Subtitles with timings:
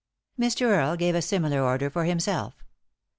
[0.39, 0.63] Mr.
[0.65, 2.55] Earle gave a similar order for himself.